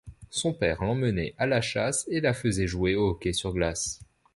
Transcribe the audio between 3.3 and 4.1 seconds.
sur glace.